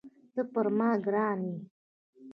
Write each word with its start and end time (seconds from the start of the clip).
ته 0.33 0.41
پر 0.51 0.67
ما 0.77 0.89
ګران 1.05 1.39
یې 1.49 1.57